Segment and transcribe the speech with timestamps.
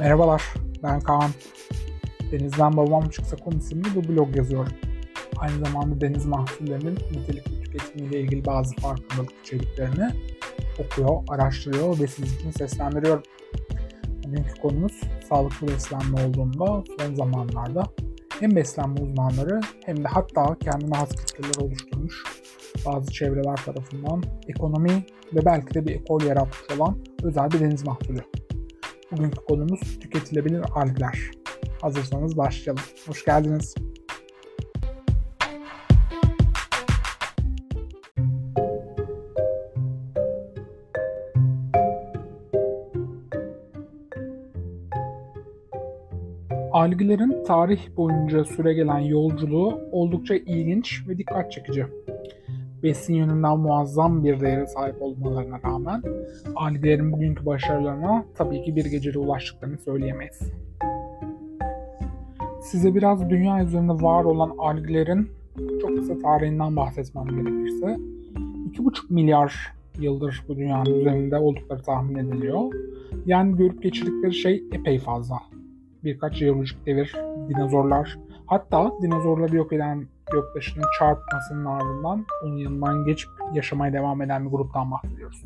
[0.00, 1.30] Merhabalar, ben Kaan.
[2.32, 4.72] Denizden Babam Çıksa Konu isimli bir blog yazıyorum.
[5.36, 10.10] Aynı zamanda deniz mahsullerinin nitelikli tüketimiyle ilgili bazı farkındalık içeriklerini
[10.78, 13.22] okuyor, araştırıyor ve sizin için seslendiriyorum.
[14.26, 17.84] Bugünkü konumuz sağlıklı beslenme olduğunda son zamanlarda
[18.40, 22.22] hem beslenme uzmanları hem de hatta kendine has kitleler oluşturmuş
[22.86, 28.20] bazı çevreler tarafından ekonomi ve belki de bir ekol yaratmış olan özel bir deniz mahsulü.
[29.16, 31.18] Bugünkü konumuz tüketilebilir algler.
[31.80, 32.82] Hazırsanız başlayalım.
[33.06, 33.74] Hoş geldiniz.
[46.72, 51.86] Alglerin tarih boyunca süregelen yolculuğu oldukça ilginç ve dikkat çekici.
[52.84, 56.02] Besin yönünden muazzam bir değere sahip olmalarına rağmen
[56.54, 60.52] alglerin bugünkü başarılarına tabii ki bir gecede ulaştıklarını söyleyemeyiz.
[62.62, 65.30] Size biraz dünya üzerinde var olan alglerin
[65.80, 72.72] çok kısa tarihinden bahsetmem gerekirse 2,5 milyar yıldır bu dünyanın üzerinde oldukları tahmin ediliyor.
[73.26, 75.36] Yani görüp geçirdikleri şey epey fazla
[76.04, 77.16] birkaç jeolojik devir,
[77.48, 84.50] dinozorlar, hatta dinozorları yok eden göktaşının çarpmasının ardından onun yanından geçip yaşamaya devam eden bir
[84.50, 85.44] gruptan bahsediyoruz.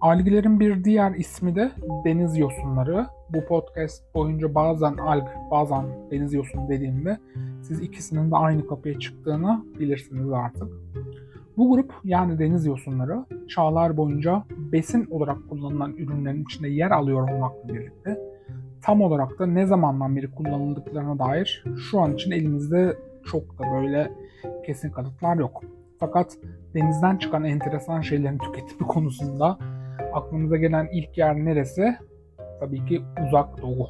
[0.00, 1.70] Alglerin bir diğer ismi de
[2.04, 3.06] deniz yosunları.
[3.30, 7.18] Bu podcast boyunca bazen alg, bazen deniz yosunu dediğimde
[7.62, 10.68] siz ikisinin de aynı kapıya çıktığını bilirsiniz artık.
[11.56, 17.68] Bu grup yani deniz yosunları çağlar boyunca besin olarak kullanılan ürünlerin içinde yer alıyor olmakla
[17.68, 18.29] birlikte
[18.82, 24.10] tam olarak da ne zamandan beri kullanıldıklarına dair şu an için elimizde çok da böyle
[24.66, 25.62] kesin kanıtlar yok.
[25.98, 26.36] Fakat
[26.74, 29.58] denizden çıkan enteresan şeylerin tüketimi konusunda
[30.12, 31.96] aklımıza gelen ilk yer neresi?
[32.60, 33.88] Tabii ki uzak doğu.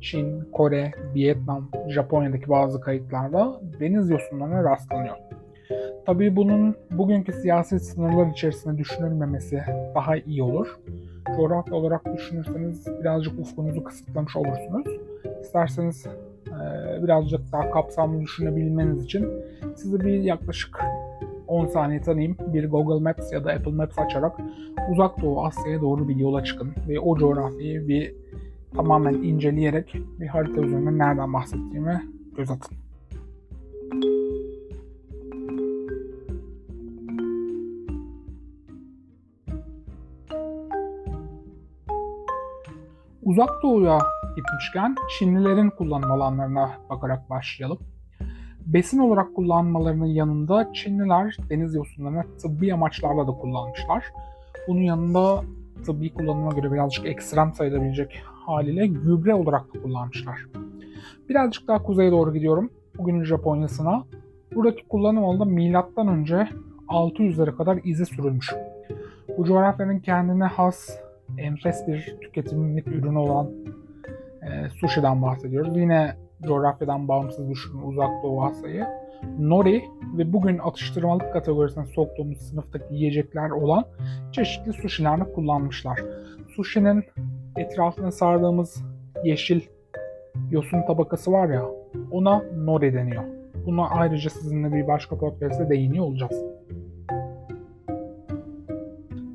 [0.00, 5.16] Çin, Kore, Vietnam, Japonya'daki bazı kayıtlarda deniz yosunlarına rastlanıyor.
[6.06, 9.62] Tabii bunun bugünkü siyasi sınırlar içerisinde düşünülmemesi
[9.94, 10.78] daha iyi olur.
[11.36, 14.86] Coğrafya olarak düşünürseniz birazcık ufkunuzu kısıtlamış olursunuz.
[15.42, 16.06] İsterseniz
[16.46, 19.28] e, birazcık daha kapsamlı düşünebilmeniz için
[19.76, 20.80] sizi bir yaklaşık
[21.46, 22.36] 10 saniye tanıyayım.
[22.46, 24.36] Bir Google Maps ya da Apple Maps açarak
[24.92, 28.14] uzak doğu Asya'ya doğru bir yola çıkın ve o coğrafyayı bir
[28.74, 32.02] tamamen inceleyerek bir harita üzerinde nereden bahsettiğimi
[32.36, 32.76] göz atın.
[43.28, 43.98] Uzak Doğu'ya
[44.36, 47.78] gitmişken Çinlilerin kullanım alanlarına bakarak başlayalım.
[48.66, 54.04] Besin olarak kullanmalarının yanında Çinliler deniz yosunlarını tıbbi amaçlarla da kullanmışlar.
[54.68, 55.42] Bunun yanında
[55.86, 60.40] tıbbi kullanıma göre birazcık ekstrem sayılabilecek haliyle gübre olarak da kullanmışlar.
[61.28, 62.70] Birazcık daha kuzeye doğru gidiyorum.
[62.98, 64.04] Bugünün Japonya'sına.
[64.54, 66.48] Buradaki kullanım alanında milattan önce
[66.88, 68.54] 600'lere kadar izi sürülmüş.
[69.38, 71.07] Bu coğrafyanın kendine has
[71.38, 73.50] enfes bir tüketimlik ürünü olan
[74.42, 75.76] e, sushi'den bahsediyoruz.
[75.76, 78.86] Yine coğrafyadan bağımsız düşünün uzak doğu Asya'yı.
[79.38, 79.84] Nori
[80.18, 83.84] ve bugün atıştırmalık kategorisine soktuğumuz sınıftaki yiyecekler olan
[84.32, 86.00] çeşitli sushi'lerini kullanmışlar.
[86.56, 87.04] Sushi'nin
[87.56, 88.84] etrafına sardığımız
[89.24, 89.60] yeşil
[90.50, 91.64] yosun tabakası var ya
[92.10, 93.24] ona nori deniyor.
[93.66, 96.44] Buna ayrıca sizinle bir başka podcast'te değiniyor olacağız.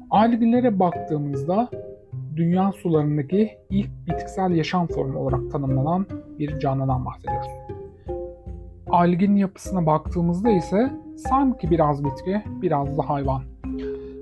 [0.10, 1.70] Algilere baktığımızda
[2.36, 6.06] dünya sularındaki ilk bitkisel yaşam formu olarak tanımlanan
[6.40, 7.48] bir canlıdan bahsediyoruz.
[8.90, 13.42] Algin yapısına baktığımızda ise sanki biraz bitki, biraz da hayvan.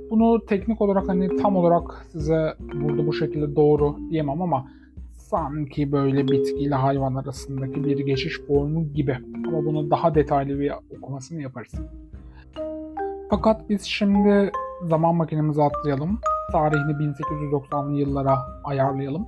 [0.10, 4.68] Bunu teknik olarak hani tam olarak size burada bu şekilde doğru diyemem ama
[5.12, 9.18] sanki böyle bitkiyle hayvan arasındaki bir geçiş formu gibi.
[9.48, 11.74] Ama bunu daha detaylı bir okumasını yaparız.
[13.30, 14.52] Fakat biz şimdi
[14.90, 16.20] zaman makinemizi atlayalım.
[16.52, 19.28] Tarihini 1890'lı yıllara ayarlayalım.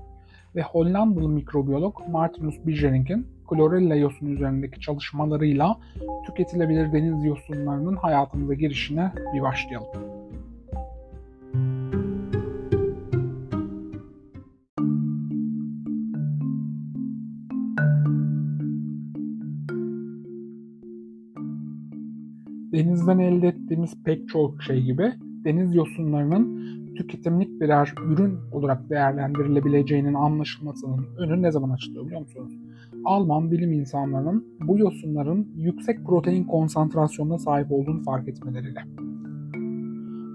[0.56, 5.78] Ve Hollandalı mikrobiyolog Martinus Bijerink'in klorella yosun üzerindeki çalışmalarıyla
[6.26, 9.88] tüketilebilir deniz yosunlarının hayatımıza girişine bir başlayalım.
[22.74, 25.14] denizden elde ettiğimiz pek çok şey gibi
[25.46, 26.64] deniz yosunlarının
[26.98, 32.54] tüketimlik birer ürün olarak değerlendirilebileceğinin anlaşılmasının önü ne zaman açılıyor biliyor musunuz?
[33.06, 38.80] Alman bilim insanlarının bu yosunların yüksek protein konsantrasyonuna sahip olduğunu fark etmeleriyle.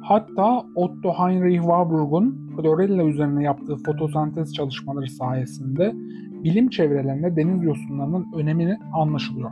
[0.02, 5.92] Hatta Otto Heinrich Warburg'un klorella üzerine yaptığı fotosentez çalışmaları sayesinde
[6.44, 9.50] bilim çevrelerinde deniz yosunlarının önemini anlaşılıyor.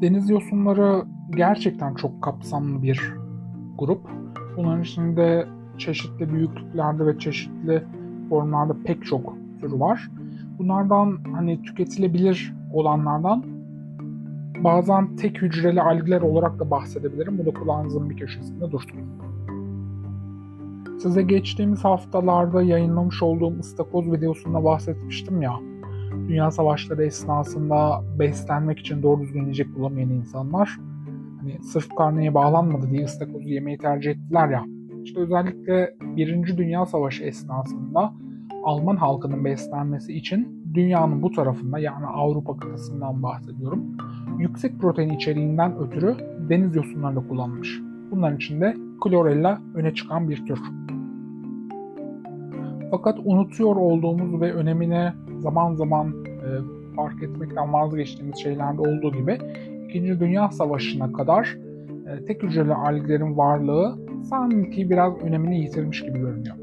[0.00, 1.04] Deniz yosunları
[1.36, 3.14] gerçekten çok kapsamlı bir
[3.78, 4.10] grup.
[4.56, 5.46] Bunların içinde
[5.78, 7.82] çeşitli büyüklüklerde ve çeşitli
[8.28, 10.10] formlarda pek çok türü var.
[10.58, 13.44] Bunlardan hani tüketilebilir olanlardan
[14.64, 17.38] bazen tek hücreli algler olarak da bahsedebilirim.
[17.38, 19.00] Bu da kulağınızın bir köşesinde dursun.
[21.02, 25.52] Size geçtiğimiz haftalarda yayınlamış olduğum ıstakoz videosunda bahsetmiştim ya.
[26.28, 30.78] Dünya savaşları esnasında beslenmek için doğru düzgün yiyecek bulamayan insanlar
[31.42, 34.64] hani sırf karneye bağlanmadı diye ıstakozu yemeyi tercih ettiler ya.
[35.04, 38.12] İşte özellikle Birinci Dünya Savaşı esnasında
[38.64, 43.96] Alman halkının beslenmesi için dünyanın bu tarafında yani Avrupa kıtasından bahsediyorum.
[44.38, 46.16] Yüksek protein içeriğinden ötürü
[46.48, 47.80] deniz yosunları da kullanılmış.
[48.10, 50.58] Bunların içinde klorella öne çıkan bir tür.
[52.90, 56.48] Fakat unutuyor olduğumuz ve önemine zaman zaman e,
[56.96, 59.38] fark etmekten vazgeçtiğimiz şeylerde olduğu gibi
[59.92, 61.58] İkinci Dünya Savaşı'na kadar
[62.06, 63.98] e, tek hücreli alglerin varlığı
[64.30, 66.56] sanki biraz önemini yitirmiş gibi görünüyor.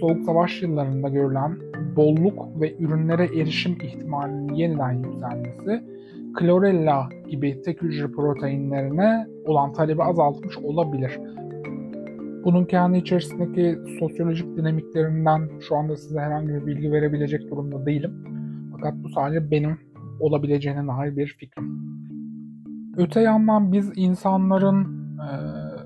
[0.00, 1.56] Soğuk Savaş yıllarında görülen
[1.96, 5.84] bolluk ve ürünlere erişim ihtimalinin yeniden yükselmesi,
[6.34, 11.20] klorella gibi tek hücre proteinlerine olan talebi azaltmış olabilir.
[12.44, 18.12] Bunun kendi içerisindeki sosyolojik dinamiklerinden şu anda size herhangi bir bilgi verebilecek durumda değilim.
[18.72, 19.78] Fakat bu sadece benim
[20.20, 21.91] olabileceğine dair bir fikrim.
[22.96, 24.84] Öte yandan biz insanların
[25.18, 25.28] e,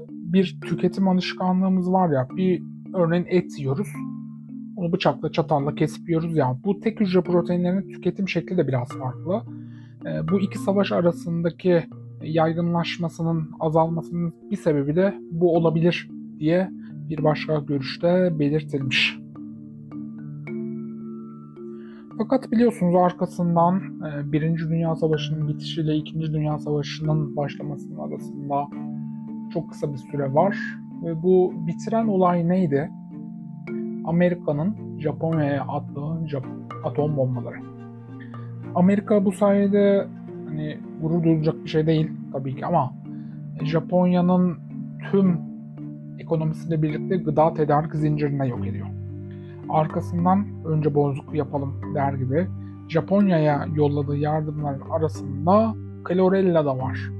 [0.08, 2.62] bir tüketim alışkanlığımız var ya, bir
[2.94, 3.88] örneğin et yiyoruz.
[4.76, 6.58] Onu bıçakla, çatalla kesip yiyoruz ya.
[6.64, 9.42] Bu tek hücre proteinlerinin tüketim şekli de biraz farklı.
[10.06, 11.84] E, bu iki savaş arasındaki
[12.22, 16.70] yaygınlaşmasının azalmasının bir sebebi de bu olabilir diye
[17.08, 19.25] bir başka görüşte belirtilmiş.
[22.18, 28.66] Fakat biliyorsunuz arkasından e, Birinci Dünya Savaşı'nın bitişiyle İkinci Dünya Savaşı'nın başlamasının arasında
[29.54, 30.58] çok kısa bir süre var.
[31.04, 32.90] Ve bu bitiren olay neydi?
[34.04, 36.38] Amerika'nın Japonya'ya attığı
[36.84, 37.56] atom bombaları.
[38.74, 40.06] Amerika bu sayede
[40.48, 42.92] hani gurur duyulacak bir şey değil tabii ki ama
[43.62, 44.58] Japonya'nın
[45.10, 45.38] tüm
[46.18, 48.95] ekonomisiyle birlikte gıda tedarik zincirine yok ediyor.
[49.68, 52.46] Arkasından önce bozuk yapalım der gibi
[52.88, 55.74] Japonya'ya yolladığı yardımların arasında
[56.04, 57.10] klorella da var.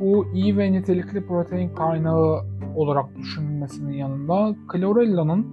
[0.00, 2.40] Bu iyi ve nitelikli protein kaynağı
[2.76, 5.46] olarak düşünülmesinin yanında klorella'nın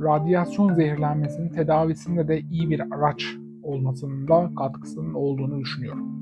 [0.00, 6.17] radyasyon zehirlenmesinin tedavisinde de iyi bir araç olmasının da katkısının olduğunu düşünüyorum.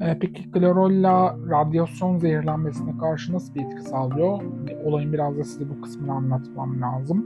[0.00, 4.40] E, peki klorolla radyasyon zehirlenmesine karşı nasıl bir etki sağlıyor?
[4.84, 7.24] Olayın biraz da size bu kısmını anlatmam lazım.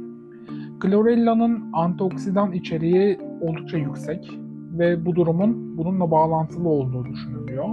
[0.80, 4.30] Klorella'nın antioksidan içeriği oldukça yüksek
[4.78, 7.68] ve bu durumun bununla bağlantılı olduğu düşünülüyor.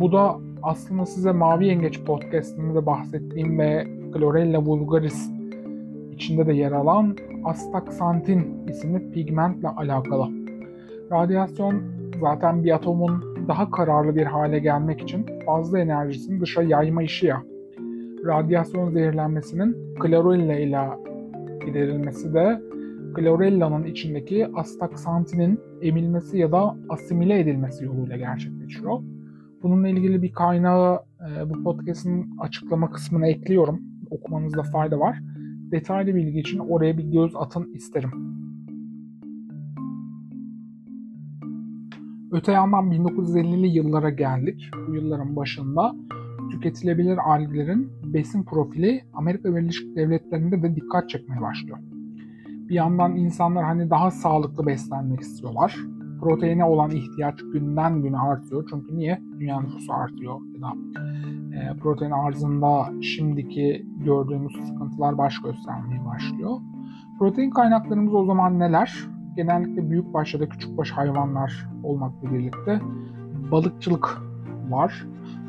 [0.00, 5.30] Bu da aslında size Mavi Yengeç podcastinde de bahsettiğim ve Chlorella vulgaris
[6.12, 10.28] içinde de yer alan astaksantin isimli pigmentle alakalı.
[11.12, 11.82] Radyasyon
[12.20, 17.42] zaten bir atomun daha kararlı bir hale gelmek için fazla enerjisini dışa yayma işi ya.
[18.24, 20.88] Radyasyon zehirlenmesinin klorella ile
[21.66, 22.60] giderilmesi de
[23.14, 29.00] klorella'nın içindeki astaksantinin emilmesi ya da asimile edilmesi yoluyla gerçekleşiyor.
[29.62, 33.80] Bununla ilgili bir kaynağı e, bu podcast'in açıklama kısmına ekliyorum.
[34.10, 35.18] Okumanızda fayda var.
[35.70, 38.10] Detaylı bilgi için oraya bir göz atın isterim.
[42.32, 44.70] Öte yandan 1950'li yıllara geldik.
[44.88, 45.94] Bu yılların başında
[46.50, 51.78] tüketilebilir alglerin besin profili Amerika Birleşik Devletleri'nde de dikkat çekmeye başlıyor.
[52.48, 55.76] Bir yandan insanlar hani daha sağlıklı beslenmek istiyorlar.
[56.20, 58.66] Proteine olan ihtiyaç günden güne artıyor.
[58.70, 59.20] Çünkü niye?
[59.40, 60.72] Dünya nüfusu artıyor ya da
[61.56, 66.58] e, protein arzında şimdiki gördüğümüz sıkıntılar baş göstermeye başlıyor.
[67.18, 69.08] Protein kaynaklarımız o zaman neler?
[69.38, 72.80] Genellikle büyük baş ya da küçük baş hayvanlar olmakla birlikte
[73.52, 74.18] balıkçılık
[74.68, 75.06] var.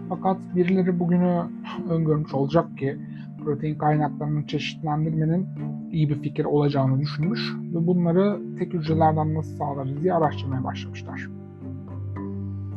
[0.10, 1.44] Fakat birileri bugünü
[1.90, 2.98] öngörmüş olacak ki
[3.44, 5.48] protein kaynaklarının çeşitlendirmenin
[5.92, 11.30] iyi bir fikir olacağını düşünmüş ve bunları tek hücrelerden nasıl sağlarız diye araştırmaya başlamışlar.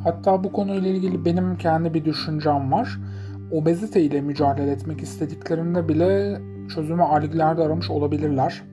[0.05, 3.01] Hatta bu konuyla ilgili benim kendi bir düşüncem var.
[3.51, 6.41] Obezite ile mücadele etmek istediklerinde bile
[6.75, 8.72] çözümü alglerde aramış olabilirler.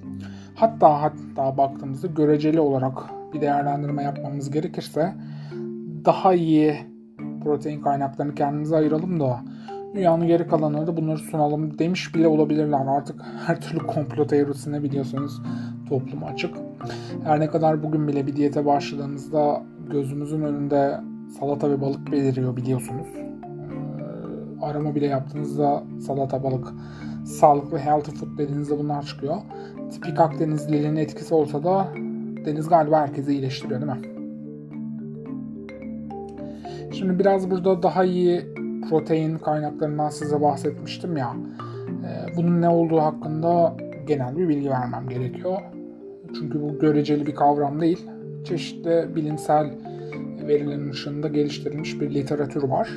[0.60, 2.94] Hatta hatta baktığımızda göreceli olarak
[3.34, 5.14] bir değerlendirme yapmamız gerekirse
[6.06, 6.78] daha iyi
[7.44, 9.40] protein kaynaklarını kendimize ayıralım da
[9.96, 12.86] Dünyanın geri kalanına da bunları sunalım demiş bile olabilirler.
[12.88, 15.42] Artık her türlü komplo teorisine biliyorsunuz
[15.90, 16.56] toplum açık.
[17.24, 21.00] Her ne kadar bugün bile bir diyete başladığımızda gözümüzün önünde
[21.40, 23.08] salata ve balık beliriyor biliyorsunuz.
[24.62, 26.68] Arama bile yaptığınızda salata, balık,
[27.26, 29.36] sağlıklı healthy food dediğinizde bunlar çıkıyor.
[29.92, 31.88] Tipik Akdenizliliğin etkisi olsa da
[32.46, 34.02] deniz galiba herkesi iyileştiriyor değil mi?
[36.92, 38.42] Şimdi biraz burada daha iyi
[38.90, 41.34] protein kaynaklarından size bahsetmiştim ya.
[42.06, 43.76] Ee, bunun ne olduğu hakkında
[44.08, 45.62] genel bir bilgi vermem gerekiyor.
[46.40, 48.08] Çünkü bu göreceli bir kavram değil.
[48.44, 49.72] Çeşitli bilimsel
[50.48, 52.90] verilerin ışığında geliştirilmiş bir literatür var.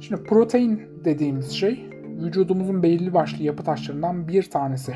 [0.00, 1.90] Şimdi protein dediğimiz şey
[2.22, 4.94] vücudumuzun belirli başlı yapı taşlarından bir tanesi.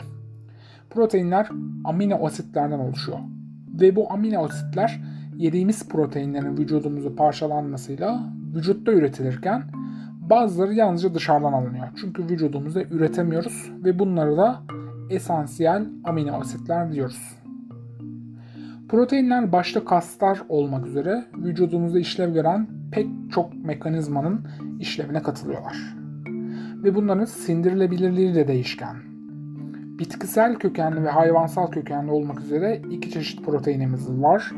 [0.90, 1.48] Proteinler
[1.84, 3.18] amino asitlerden oluşuyor.
[3.80, 5.00] Ve bu amino asitler
[5.36, 9.62] yediğimiz proteinlerin vücudumuzu parçalanmasıyla vücutta üretilirken
[10.20, 11.88] bazıları yalnızca dışarıdan alınıyor.
[12.00, 14.62] Çünkü vücudumuzda üretemiyoruz ve bunları da
[15.10, 17.38] esansiyel amino asitler diyoruz.
[18.88, 24.46] Proteinler başta kaslar olmak üzere vücudumuzda işlev gören pek çok mekanizmanın
[24.80, 25.96] işlevine katılıyorlar.
[26.84, 28.96] Ve bunların sindirilebilirliği de değişken.
[29.98, 34.52] Bitkisel kökenli ve hayvansal kökenli olmak üzere iki çeşit proteinimiz var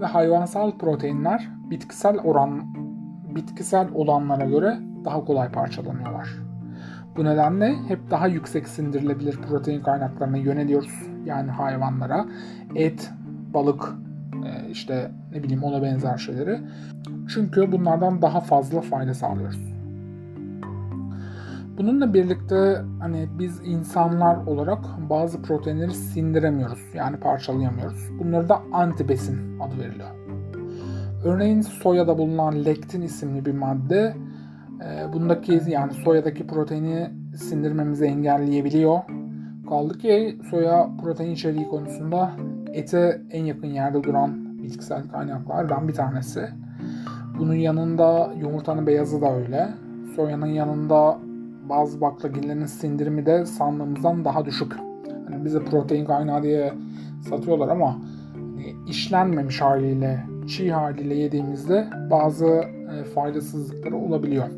[0.00, 2.62] ve hayvansal proteinler bitkisel oran
[3.34, 6.28] bitkisel olanlara göre daha kolay parçalanıyorlar.
[7.16, 11.08] Bu nedenle hep daha yüksek sindirilebilir protein kaynaklarına yöneliyoruz.
[11.24, 12.26] Yani hayvanlara
[12.74, 13.10] et,
[13.54, 13.94] balık,
[14.70, 16.60] işte ne bileyim ona benzer şeyleri.
[17.28, 19.78] Çünkü bunlardan daha fazla fayda sağlıyoruz.
[21.78, 24.78] Bununla birlikte hani biz insanlar olarak
[25.10, 26.80] bazı proteinleri sindiremiyoruz.
[26.94, 28.10] Yani parçalayamıyoruz.
[28.18, 30.08] Bunları da antibesin adı veriliyor.
[31.24, 34.16] Örneğin soyada bulunan lektin isimli bir madde
[34.84, 38.98] e, bundaki yani soyadaki proteini sindirmemizi engelleyebiliyor.
[39.68, 42.32] Kaldı ki soya protein içeriği konusunda
[42.74, 46.48] ete en yakın yerde duran bitkisel kaynaklardan bir tanesi.
[47.38, 49.68] Bunun yanında yumurtanın beyazı da öyle.
[50.16, 51.18] Soyanın yanında
[51.68, 54.72] bazı baklagillerin sindirimi de sandığımızdan daha düşük.
[55.28, 56.72] Hani bize protein kaynağı diye
[57.28, 57.98] satıyorlar ama
[58.34, 64.48] hani işlenmemiş haliyle, çiğ haliyle yediğimizde bazı e, faydasızlıkları olabiliyor.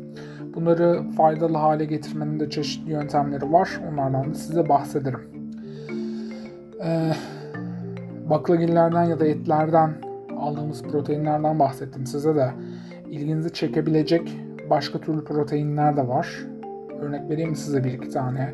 [0.55, 3.69] Bunları faydalı hale getirmenin de çeşitli yöntemleri var.
[3.91, 5.21] Onlardan da size bahsederim.
[6.83, 7.11] Ee,
[8.31, 9.93] baklagillerden ya da etlerden
[10.37, 12.51] aldığımız proteinlerden bahsettim size de.
[13.09, 14.37] ilginizi çekebilecek
[14.69, 16.47] başka türlü proteinler de var.
[17.01, 18.53] Örnek vereyim size bir iki tane.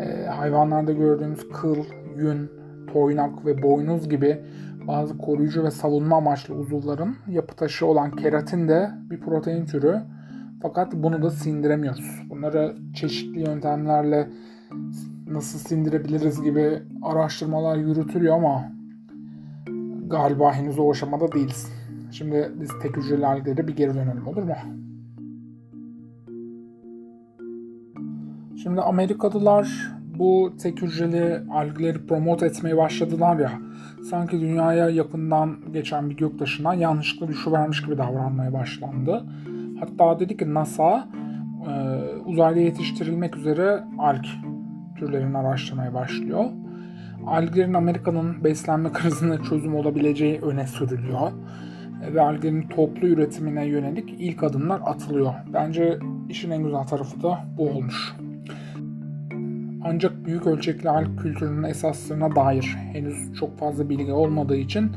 [0.00, 1.76] Ee, hayvanlarda gördüğümüz kıl,
[2.16, 2.50] yün,
[2.92, 4.42] toynak ve boynuz gibi
[4.88, 10.00] bazı koruyucu ve savunma amaçlı uzuvların yapı taşı olan keratin de bir protein türü.
[10.62, 12.22] Fakat bunu da sindiremiyoruz.
[12.30, 14.28] Bunları çeşitli yöntemlerle
[15.26, 18.75] nasıl sindirebiliriz gibi araştırmalar yürütülüyor ama
[20.06, 21.72] galiba henüz o aşamada değiliz.
[22.12, 24.54] Şimdi biz tek hücreli alglere bir geri dönelim olur mu?
[28.62, 33.52] Şimdi Amerikalılar bu tek hücreli algleri promote etmeye başladılar ya
[34.10, 39.24] sanki dünyaya yakından geçen bir göktaşına yanlışlıkla düşüvermiş gibi davranmaya başlandı.
[39.80, 41.08] Hatta dedi ki NASA
[41.68, 41.72] e,
[42.24, 44.24] uzayda yetiştirilmek üzere alg
[44.98, 46.44] türlerini araştırmaya başlıyor.
[47.26, 51.32] Alglerin Amerika'nın beslenme krizine çözüm olabileceği öne sürülüyor.
[52.14, 55.34] Ve alglerin toplu üretimine yönelik ilk adımlar atılıyor.
[55.52, 58.14] Bence işin en güzel tarafı da bu olmuş.
[59.84, 64.90] Ancak büyük ölçekli alg kültürünün esaslarına dair henüz çok fazla bilgi olmadığı için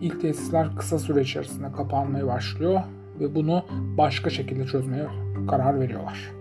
[0.00, 2.80] ilk tesisler kısa süre içerisinde kapanmaya başlıyor
[3.20, 3.64] ve bunu
[3.98, 5.06] başka şekilde çözmeye
[5.48, 6.32] karar veriyorlar.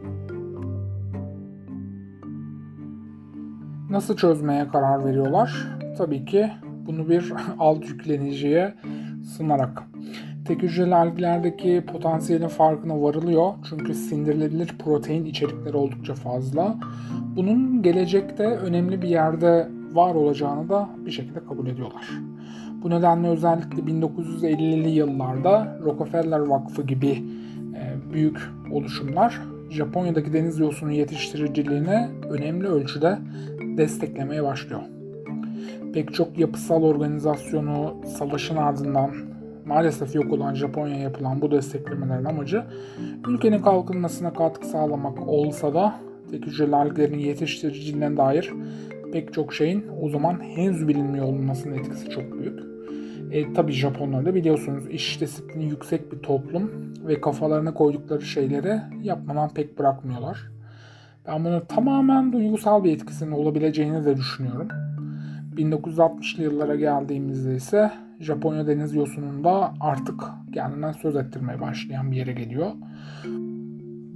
[3.93, 5.67] Nasıl çözmeye karar veriyorlar?
[5.97, 6.51] Tabii ki
[6.87, 8.73] bunu bir alt yükleniciye
[9.37, 9.83] sunarak.
[10.45, 13.53] Tek hücreli algilerdeki potansiyelin farkına varılıyor.
[13.69, 16.75] Çünkü sindirilebilir protein içerikleri oldukça fazla.
[17.35, 22.09] Bunun gelecekte önemli bir yerde var olacağını da bir şekilde kabul ediyorlar.
[22.83, 27.23] Bu nedenle özellikle 1950'li yıllarda Rockefeller Vakfı gibi
[27.75, 29.41] e, büyük oluşumlar
[29.73, 33.17] Japonya'daki deniz yosunu yetiştiriciliğine önemli ölçüde
[33.77, 34.81] desteklemeye başlıyor.
[35.93, 39.11] Pek çok yapısal organizasyonu savaşın ardından
[39.65, 42.63] maalesef yok olan Japonya yapılan bu desteklemelerin amacı
[43.27, 45.95] ülkenin kalkınmasına katkı sağlamak olsa da
[46.31, 48.53] tek hücreli alglerin yetiştiriciliğine dair
[49.13, 52.72] pek çok şeyin o zaman henüz bilinmiyor olmasının etkisi çok büyük.
[53.33, 59.49] E, tabii Japonlar da biliyorsunuz iş disiplini yüksek bir toplum ve kafalarına koydukları şeyleri yapmadan
[59.49, 60.51] pek bırakmıyorlar.
[61.27, 64.67] Ben bunu tamamen duygusal bir etkisinin olabileceğini de düşünüyorum.
[65.55, 70.23] 1960'lı yıllara geldiğimizde ise Japonya deniz yosununda artık
[70.53, 72.71] kendinden söz ettirmeye başlayan bir yere geliyor.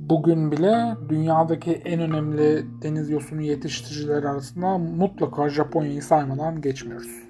[0.09, 7.27] Bugün bile dünyadaki en önemli deniz yosunu yetiştiricileri arasında mutlaka Japonya'yı saymadan geçmiyoruz.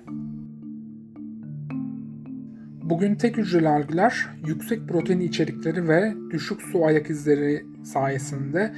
[2.89, 8.74] Bugün tek hücreli algler yüksek protein içerikleri ve düşük su ayak izleri sayesinde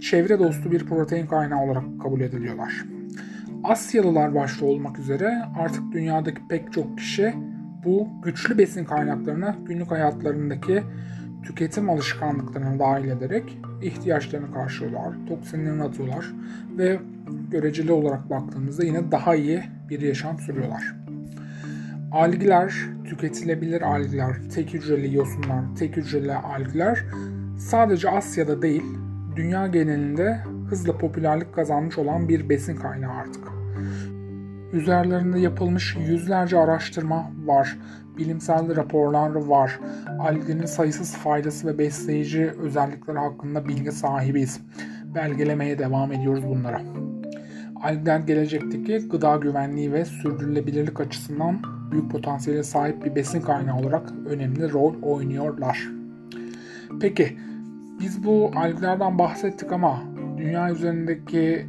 [0.00, 2.84] çevre dostu bir protein kaynağı olarak kabul ediliyorlar.
[3.64, 7.34] Asyalılar başta olmak üzere artık dünyadaki pek çok kişi
[7.84, 10.82] bu güçlü besin kaynaklarını günlük hayatlarındaki
[11.42, 16.32] tüketim alışkanlıklarına dahil ederek ihtiyaçlarını karşılıyorlar, toksinlerini atıyorlar
[16.78, 16.98] ve
[17.50, 21.03] göreceli olarak baktığımızda yine daha iyi bir yaşam sürüyorlar.
[22.14, 27.04] Algiler, tüketilebilir algiler, tek hücreli yosunlar, tek hücreli algiler
[27.58, 28.82] sadece Asya'da değil,
[29.36, 30.40] dünya genelinde
[30.70, 33.44] hızla popülerlik kazanmış olan bir besin kaynağı artık.
[34.72, 37.78] Üzerlerinde yapılmış yüzlerce araştırma var,
[38.18, 39.80] bilimsel raporlar var,
[40.20, 44.60] alginin sayısız faydası ve besleyici özellikleri hakkında bilgi sahibiyiz.
[45.14, 46.80] Belgelemeye devam ediyoruz bunlara.
[47.82, 54.72] Algler gelecekteki gıda güvenliği ve sürdürülebilirlik açısından büyük potansiyele sahip bir besin kaynağı olarak önemli
[54.72, 55.88] rol oynuyorlar.
[57.00, 57.36] Peki
[58.00, 60.02] biz bu alglerden bahsettik ama
[60.36, 61.66] dünya üzerindeki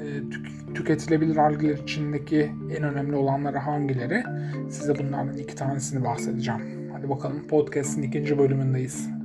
[0.00, 4.22] e, tük- tüketilebilir algler içindeki en önemli olanları hangileri?
[4.70, 6.60] Size bunlardan iki tanesini bahsedeceğim.
[6.92, 9.19] Hadi bakalım podcast'in ikinci bölümündeyiz.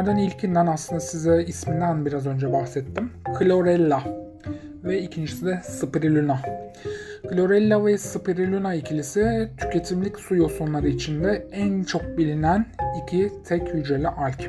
[0.00, 3.10] Bunlardan ilkinden aslında size isminden biraz önce bahsettim.
[3.38, 4.02] Chlorella
[4.84, 6.40] ve ikincisi de Spirulina.
[7.30, 12.66] Chlorella ve Spirulina ikilisi tüketimlik su yosunları içinde en çok bilinen
[13.02, 14.40] iki tek hücreli alg.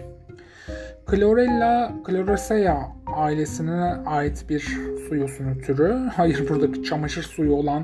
[1.09, 4.77] Chlorella Chloracea ailesine ait bir
[5.09, 6.09] su yosunu türü.
[6.15, 7.83] Hayır buradaki çamaşır suyu olan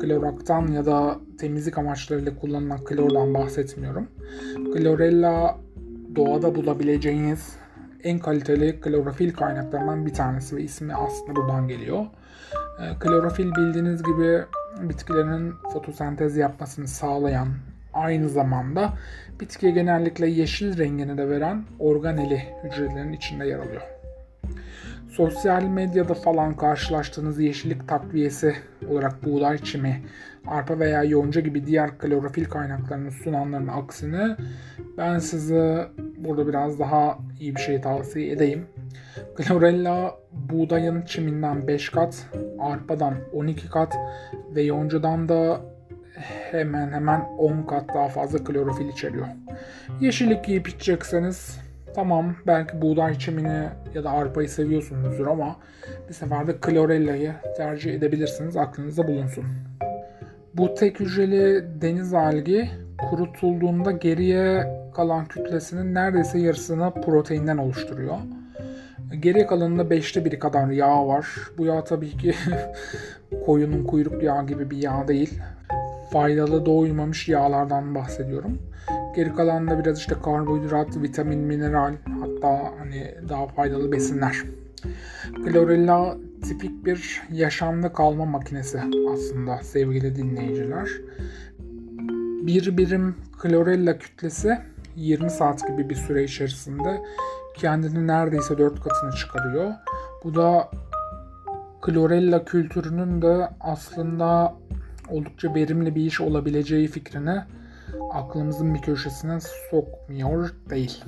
[0.00, 4.08] kloraktan ya da temizlik amaçlarıyla kullanılan klordan bahsetmiyorum.
[4.76, 5.58] Chlorella
[6.18, 7.56] doğada bulabileceğiniz
[8.04, 12.06] en kaliteli klorofil kaynaklarından bir tanesi ve ismi aslında buradan geliyor.
[13.00, 14.42] Klorofil bildiğiniz gibi
[14.80, 17.48] bitkilerin fotosentez yapmasını sağlayan,
[17.94, 18.92] aynı zamanda
[19.40, 23.82] bitkiye genellikle yeşil rengini de veren organeli hücrelerin içinde yer alıyor.
[25.10, 28.54] Sosyal medyada falan karşılaştığınız yeşillik takviyesi
[28.90, 30.02] olarak buğday çimi,
[30.46, 34.36] arpa veya yonca gibi diğer klorofil kaynaklarını sunanların aksine
[34.98, 38.66] ben size burada biraz daha iyi bir şey tavsiye edeyim.
[39.36, 42.26] Chlorella buğdayın çiminden 5 kat,
[42.58, 43.96] arpadan 12 kat
[44.54, 45.60] ve yoncadan da
[46.50, 49.26] hemen hemen 10 kat daha fazla klorofil içeriyor.
[50.00, 55.56] Yeşillik yiyip içecekseniz tamam belki buğday çimini ya da arpayı seviyorsunuzdur ama
[56.08, 59.44] bir sefer de klorella'yı tercih edebilirsiniz aklınızda bulunsun.
[60.54, 62.70] Bu tek hücreli deniz algi
[63.10, 68.16] kurutulduğunda geriye kalan kütlesinin neredeyse yarısını proteinden oluşturuyor.
[69.20, 71.26] Geriye kalanında 5'te biri kadar yağ var.
[71.58, 72.34] Bu yağ tabii ki
[73.46, 75.40] koyunun kuyruk yağı gibi bir yağ değil.
[76.12, 78.58] Faydalı doymamış yağlardan bahsediyorum.
[79.16, 84.36] Geri kalanında biraz işte karbonhidrat, vitamin, mineral hatta hani daha faydalı besinler.
[85.36, 88.80] Chlorella tipik bir yaşamda kalma makinesi
[89.12, 90.88] aslında sevgili dinleyiciler.
[92.46, 94.58] Bir birim klorella kütlesi
[94.96, 97.02] 20 saat gibi bir süre içerisinde
[97.56, 99.72] kendini neredeyse 4 katını çıkarıyor.
[100.24, 100.70] Bu da
[101.80, 104.54] klorella kültürünün de aslında
[105.08, 107.42] oldukça verimli bir iş olabileceği fikrini
[108.12, 109.38] aklımızın bir köşesine
[109.70, 111.04] sokmuyor değil.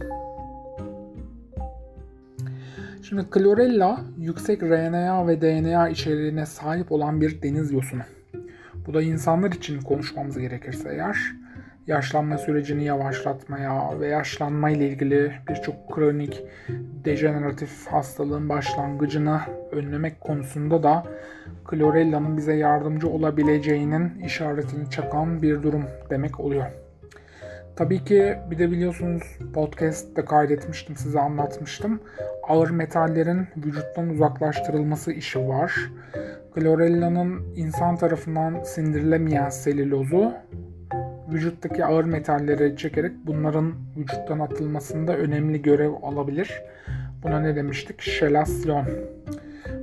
[3.02, 8.02] Şimdi klorella yüksek RNA ve DNA içeriğine sahip olan bir deniz yosunu.
[8.86, 11.16] Bu da insanlar için konuşmamız gerekirse eğer
[11.90, 16.44] yaşlanma sürecini yavaşlatmaya ve yaşlanma ile ilgili birçok kronik
[17.04, 19.40] dejeneratif hastalığın başlangıcını
[19.72, 21.04] önlemek konusunda da
[21.64, 26.66] klorella'nın bize yardımcı olabileceğinin işaretini çakan bir durum demek oluyor.
[27.76, 29.22] Tabii ki bir de biliyorsunuz
[29.54, 32.00] podcast'te kaydetmiştim, size anlatmıştım.
[32.48, 35.74] Ağır metallerin vücuttan uzaklaştırılması işi var.
[36.54, 40.32] Chlorella'nın insan tarafından sindirilemeyen selülozu
[41.32, 46.62] vücuttaki ağır metalleri çekerek bunların vücuttan atılmasında önemli görev alabilir.
[47.22, 48.00] Buna ne demiştik?
[48.00, 48.86] Şelasyon.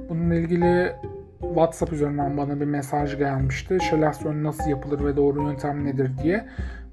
[0.10, 0.91] Bununla ilgili
[1.39, 3.77] WhatsApp üzerinden bana bir mesaj gelmişti.
[3.89, 6.45] Şelasyon nasıl yapılır ve doğru yöntem nedir diye.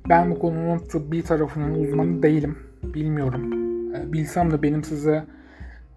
[0.08, 2.58] Ben bu konunun tıbbi tarafının uzmanı değilim.
[2.82, 3.52] Bilmiyorum.
[3.94, 5.24] Ee, bilsem de benim size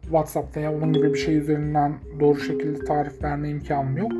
[0.01, 4.11] WhatsApp veya onun gibi bir şey üzerinden doğru şekilde tarif verme imkanım yok.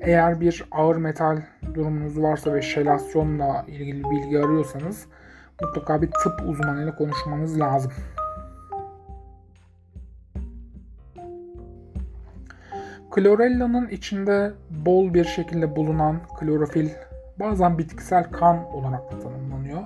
[0.00, 1.42] Eğer bir ağır metal
[1.74, 5.06] durumunuz varsa ve şelasyonla ilgili bilgi arıyorsanız
[5.62, 7.92] mutlaka bir tıp uzmanıyla konuşmanız lazım.
[13.10, 16.88] Klorella'nın içinde bol bir şekilde bulunan klorofil
[17.40, 19.82] bazen bitkisel kan olarak da tanımlanıyor.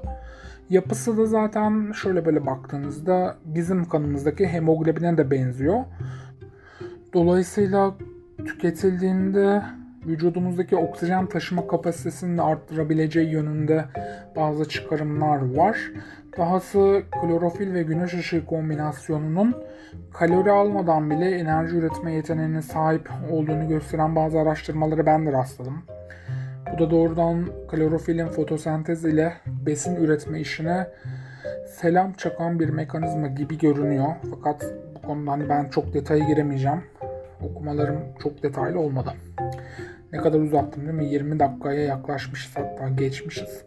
[0.71, 5.85] Yapısı da zaten şöyle böyle baktığınızda bizim kanımızdaki hemoglobine de benziyor.
[7.13, 7.95] Dolayısıyla
[8.47, 9.63] tüketildiğinde
[10.07, 13.85] vücudumuzdaki oksijen taşıma kapasitesini de arttırabileceği yönünde
[14.37, 15.79] bazı çıkarımlar var.
[16.39, 19.55] Dahası klorofil ve güneş ışığı kombinasyonunun
[20.13, 25.83] kalori almadan bile enerji üretme yeteneğine sahip olduğunu gösteren bazı araştırmaları ben de rastladım.
[26.73, 30.87] Bu da doğrudan klorofilin fotosentez ile besin üretme işine
[31.67, 34.09] selam çakan bir mekanizma gibi görünüyor.
[34.31, 36.83] Fakat bu konuda hani ben çok detaya giremeyeceğim.
[37.43, 39.13] Okumalarım çok detaylı olmadı.
[40.15, 41.05] Ne kadar uzattım değil mi?
[41.05, 43.65] 20 dakikaya yaklaşmışız hatta geçmişiz.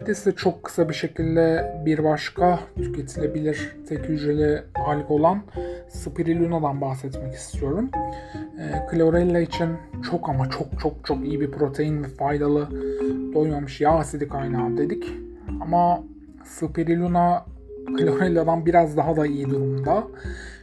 [0.00, 5.42] Bir de size çok kısa bir şekilde bir başka tüketilebilir tek hücreli alg olan
[5.88, 7.90] spiruluna'dan bahsetmek istiyorum.
[8.34, 9.68] E, Chlorella için
[10.10, 12.68] çok ama çok çok çok iyi bir protein ve faydalı
[13.34, 15.04] doymamış yağ asidi kaynağı dedik.
[15.60, 16.04] Ama
[16.44, 17.44] spirulina
[17.98, 20.04] Chlorella'dan biraz daha da iyi durumda.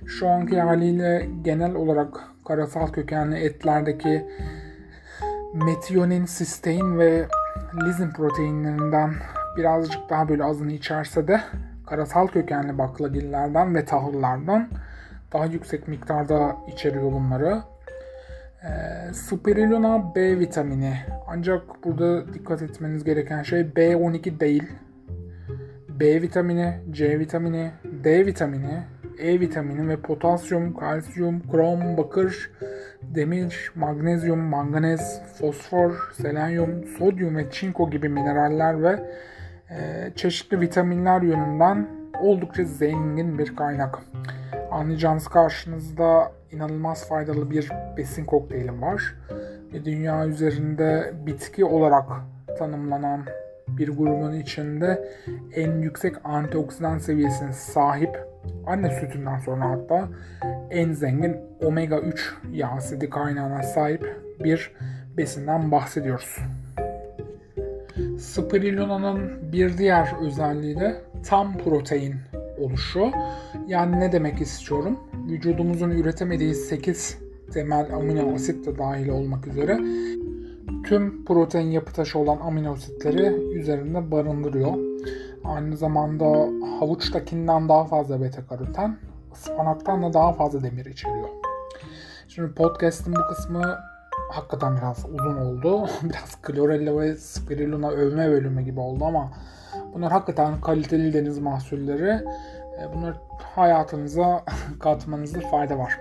[0.06, 4.26] Şu anki haliyle genel olarak karasal kökenli etlerdeki
[5.54, 7.28] metionin, sistein ve
[7.86, 9.14] lizin proteinlerinden
[9.58, 11.42] birazcık daha böyle azını içerse de
[11.86, 14.70] karasal kökenli baklagillerden ve tahıllardan
[15.34, 17.62] daha yüksek miktarda içeriyor bunları.
[18.64, 18.70] E,
[19.14, 20.98] spirulina B vitamini.
[21.28, 24.64] Ancak burada dikkat etmeniz gereken şey B12 değil.
[25.90, 27.72] B vitamini, C vitamini,
[28.04, 28.84] D vitamini,
[29.20, 32.52] E vitamini ve potasyum, kalsiyum, krom, bakır,
[33.16, 39.00] demir, magnezyum, manganez, fosfor, selenyum, sodyum ve çinko gibi mineraller ve
[39.70, 41.88] e, çeşitli vitaminler yönünden
[42.22, 44.00] oldukça zengin bir kaynak.
[44.72, 49.16] Anlayacağınız karşınızda inanılmaz faydalı bir besin kokteyli var.
[49.74, 52.06] Ve dünya üzerinde bitki olarak
[52.58, 53.26] tanımlanan
[53.68, 55.10] bir grubun içinde
[55.56, 58.35] en yüksek antioksidan seviyesine sahip
[58.66, 60.10] anne sütünden sonra hatta
[60.70, 64.72] en zengin omega 3 yağ asidi kaynağına sahip bir
[65.18, 66.38] besinden bahsediyoruz.
[68.20, 72.16] Spiruluna'nın bir diğer özelliği de tam protein
[72.60, 73.12] oluşu.
[73.68, 75.00] Yani ne demek istiyorum?
[75.30, 77.18] Vücudumuzun üretemediği 8
[77.54, 79.80] temel amino asit de dahil olmak üzere
[80.84, 83.26] tüm protein yapı taşı olan amino asitleri
[83.60, 84.74] üzerinde barındırıyor.
[85.48, 86.26] Aynı zamanda
[86.80, 88.98] havuçtakinden daha fazla beta karoten,
[89.34, 91.30] ıspanaktan da daha fazla demir içeriyor.
[92.28, 93.80] Şimdi podcast'ın bu kısmı
[94.32, 95.90] hakikaten biraz uzun oldu.
[96.04, 99.32] biraz klorella ve spirulina övme bölümü gibi oldu ama
[99.94, 102.24] bunlar hakikaten kaliteli deniz mahsulleri.
[102.82, 103.16] E, bunları
[103.56, 104.44] hayatınıza
[104.80, 106.00] katmanızda fayda var.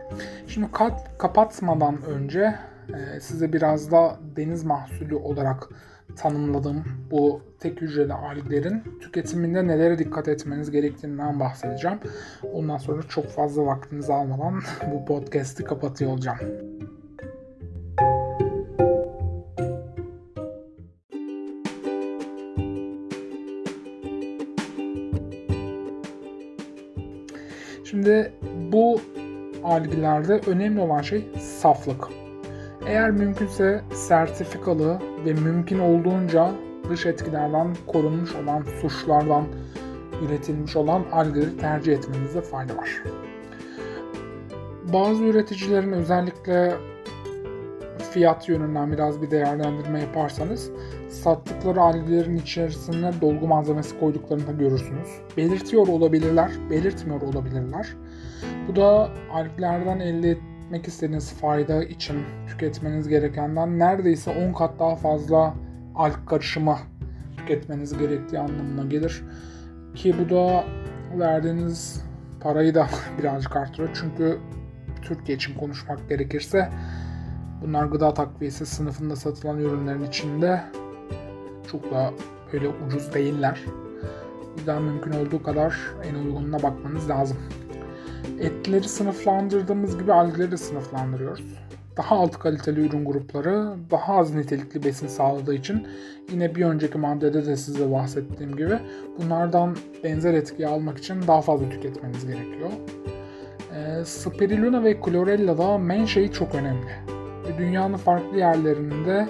[0.48, 2.54] Şimdi kat, kapatmadan önce
[2.88, 5.68] e, size biraz da deniz mahsulü olarak
[6.16, 11.98] tanımladığım bu tek hücreli alglerin tüketiminde nelere dikkat etmeniz gerektiğinden bahsedeceğim.
[12.52, 14.62] Ondan sonra çok fazla vaktinizi almadan
[14.92, 16.38] bu podcast'i kapatıyor olacağım.
[27.84, 28.32] Şimdi
[28.72, 29.00] bu
[29.64, 31.24] algilerde önemli olan şey
[31.60, 32.23] saflık.
[32.86, 36.52] Eğer mümkünse sertifikalı ve mümkün olduğunca
[36.90, 39.44] dış etkilerden korunmuş olan suçlardan
[40.26, 43.02] üretilmiş olan algıları tercih etmenizde fayda var.
[44.92, 46.74] Bazı üreticilerin özellikle
[48.10, 50.70] fiyat yönünden biraz bir değerlendirme yaparsanız
[51.08, 55.08] sattıkları alglerin içerisine dolgu malzemesi koyduklarını da görürsünüz.
[55.36, 57.96] Belirtiyor olabilirler, belirtmiyor olabilirler.
[58.68, 62.16] Bu da alglerden elde etmek istediğiniz fayda için
[62.48, 65.54] tüketmeniz gerekenden neredeyse 10 kat daha fazla
[65.94, 66.76] alg karışımı
[67.36, 69.22] tüketmeniz gerektiği anlamına gelir.
[69.94, 70.64] Ki bu da
[71.18, 72.04] verdiğiniz
[72.40, 73.90] parayı da birazcık artırıyor.
[73.94, 74.38] Çünkü
[75.02, 76.68] Türkiye için konuşmak gerekirse
[77.62, 80.64] bunlar gıda takviyesi sınıfında satılan ürünlerin içinde
[81.72, 82.10] çok da
[82.52, 83.60] öyle ucuz değiller.
[84.54, 85.76] O yüzden mümkün olduğu kadar
[86.10, 87.36] en uygununa bakmanız lazım.
[88.40, 91.44] Etleri sınıflandırdığımız gibi algleri de sınıflandırıyoruz.
[91.96, 95.86] Daha alt kaliteli ürün grupları daha az nitelikli besin sağladığı için
[96.32, 98.78] yine bir önceki maddede de size bahsettiğim gibi
[99.18, 102.70] bunlardan benzer etkiyi almak için daha fazla tüketmeniz gerekiyor.
[103.76, 106.90] E, spirulina ve chlorella'da menşei çok önemli.
[107.48, 109.28] Ve dünyanın farklı yerlerinde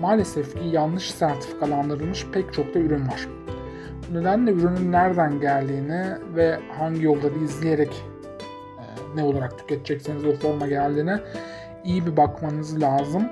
[0.00, 3.28] maalesef ki yanlış sertifikalandırılmış pek çok da ürün var.
[4.10, 6.04] Bu nedenle ürünün nereden geldiğini
[6.36, 8.11] ve hangi yolları izleyerek
[9.16, 11.18] ne olarak tüketecekseniz o forma geldiğini
[11.84, 13.22] iyi bir bakmanız lazım.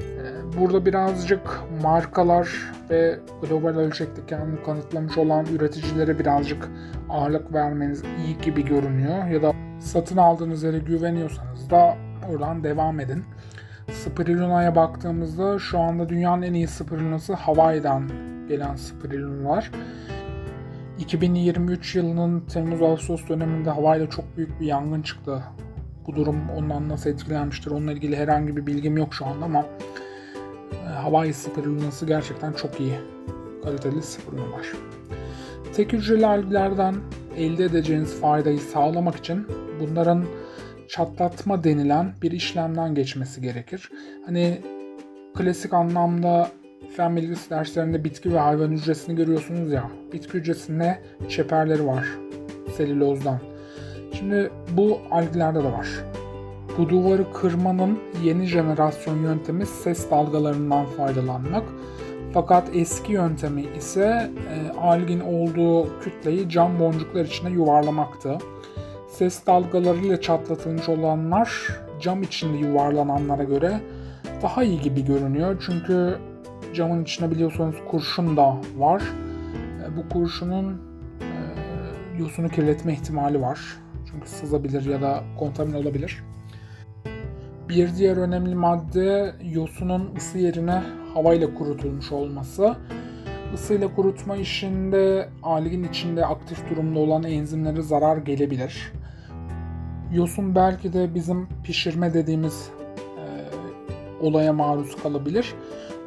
[0.00, 1.40] E, burada birazcık
[1.82, 2.48] markalar
[2.90, 6.68] ve global ölçekte kendini kanıtlamış olan üreticilere birazcık
[7.08, 9.26] ağırlık vermeniz iyi gibi görünüyor.
[9.26, 11.96] Ya da satın aldığınız yere güveniyorsanız da
[12.30, 13.24] oradan devam edin.
[13.92, 18.08] Spirulina'ya baktığımızda şu anda dünyanın en iyi spirulinası Hawaii'den
[18.48, 19.70] gelen spirulinalar.
[20.98, 25.42] 2023 yılının Temmuz-Ağustos döneminde Hawaii'de çok büyük bir yangın çıktı.
[26.06, 29.66] Bu durum ondan nasıl etkilenmiştir onunla ilgili herhangi bir bilgim yok şu anda ama
[30.72, 32.94] e, Hawaii spirulinası gerçekten çok iyi
[33.64, 34.66] kaliteli spirulinalar.
[35.74, 36.94] Tek hücreli alglerden
[37.36, 39.46] elde edeceğiniz faydayı sağlamak için
[39.80, 40.24] bunların
[40.88, 43.90] çatlatma denilen bir işlemden geçmesi gerekir.
[44.26, 44.60] Hani
[45.34, 46.50] klasik anlamda
[46.96, 49.90] fen bilgisi derslerinde bitki ve hayvan hücresini görüyorsunuz ya.
[50.12, 50.98] Bitki hücresinde
[51.28, 52.06] çeperleri var
[52.76, 53.38] selülozdan.
[54.12, 55.88] Şimdi bu algilerde de var.
[56.78, 61.64] Bu duvarı kırmanın yeni jenerasyon yöntemi ses dalgalarından faydalanmak.
[62.34, 68.38] Fakat eski yöntemi ise e, algin olduğu kütleyi cam boncuklar içine yuvarlamaktı.
[69.08, 71.68] Ses dalgalarıyla çatlatılmış olanlar
[72.00, 73.80] cam içinde yuvarlananlara göre
[74.42, 75.56] daha iyi gibi görünüyor.
[75.66, 76.18] Çünkü
[76.78, 79.02] camın içine biliyorsanız kurşun da var.
[79.84, 80.82] E, bu kurşunun
[81.20, 81.28] e,
[82.18, 83.60] yosunu kirletme ihtimali var.
[84.10, 86.22] Çünkü sızabilir ya da kontamin olabilir.
[87.68, 90.82] Bir diğer önemli madde yosunun ısı yerine
[91.14, 92.76] havayla kurutulmuş olması.
[93.54, 98.92] Isıyla kurutma işinde algin içinde aktif durumda olan enzimlere zarar gelebilir.
[100.12, 102.70] Yosun belki de bizim pişirme dediğimiz
[103.18, 103.24] e,
[104.26, 105.54] olaya maruz kalabilir.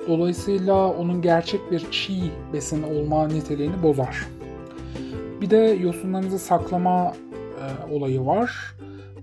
[0.08, 4.28] Dolayısıyla onun gerçek bir çiğ besin olma niteliğini bozar.
[5.42, 8.76] Bir de yosunlarınızı saklama e, olayı var.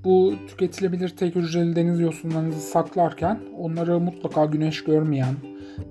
[0.05, 5.35] Bu tüketilebilir tek hücreli deniz yosunlarınızı saklarken onları mutlaka güneş görmeyen,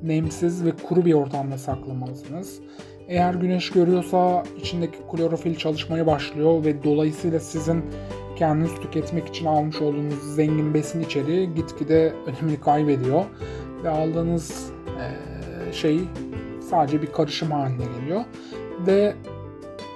[0.04, 2.60] nemsiz ve kuru bir ortamda saklamalısınız.
[3.08, 7.84] Eğer güneş görüyorsa içindeki klorofil çalışmaya başlıyor ve dolayısıyla sizin
[8.36, 13.26] kendiniz tüketmek için almış olduğunuz zengin besin içeriği gitgide önemini kaybediyor
[13.84, 15.99] ve aldığınız e, şey
[16.69, 18.23] sadece bir karışım haline geliyor
[18.88, 19.15] ve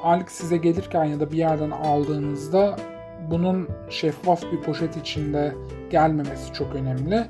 [0.03, 2.75] alg size gelirken ya da bir yerden aldığınızda
[3.31, 5.55] bunun şeffaf bir poşet içinde
[5.89, 7.25] gelmemesi çok önemli.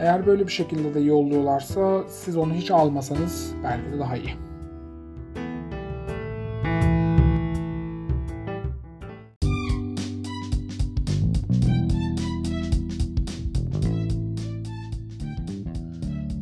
[0.00, 4.45] Eğer böyle bir şekilde de yolluyorlarsa siz onu hiç almasanız belki de daha iyi.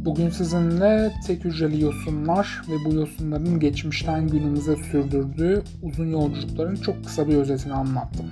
[0.04, 7.28] Bugün sizinle tek hücreli yosunlar ve bu yosunların geçmişten günümüze sürdürdüğü uzun yolculukların çok kısa
[7.28, 8.26] bir özetini anlattım.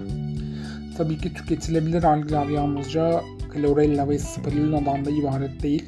[0.99, 3.23] Tabii ki tüketilebilir algler yalnızca
[3.55, 5.85] Chlorella ve Spirulina'dan da ibaret değil.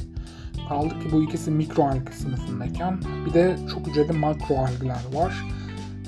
[0.68, 5.44] Kaldı ki bu ikisi mikroalg sınıfındayken bir de çok hücreli makroalgler var.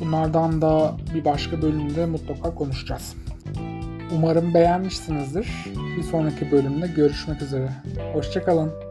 [0.01, 3.15] Bunlardan da bir başka bölümde mutlaka konuşacağız.
[4.15, 5.49] Umarım beğenmişsinizdir.
[5.97, 7.71] Bir sonraki bölümde görüşmek üzere.
[8.13, 8.86] Hoşçakalın.